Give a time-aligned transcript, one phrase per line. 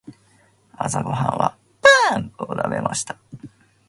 [0.77, 1.57] 朝ごはんは
[2.09, 3.19] パンを食べました。